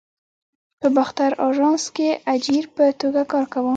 په 0.79 0.87
باختر 0.95 1.31
آژانس 1.47 1.83
کې 1.95 2.09
اجیر 2.33 2.65
په 2.75 2.83
توګه 3.01 3.21
کار 3.31 3.45
کاوه. 3.53 3.69